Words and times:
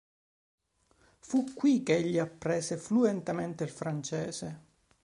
Fu 1.19 1.43
qui 1.53 1.83
che 1.83 1.93
egli 1.97 2.17
apprese 2.17 2.77
fluentemente 2.77 3.63
il 3.63 3.69
francese. 3.69 4.61